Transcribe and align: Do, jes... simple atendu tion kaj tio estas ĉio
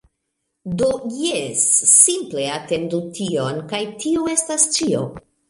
Do, 0.79 0.87
jes... 1.17 1.65
simple 1.91 2.47
atendu 2.55 3.03
tion 3.19 3.61
kaj 3.75 3.83
tio 4.05 4.27
estas 4.39 4.69
ĉio 4.81 5.07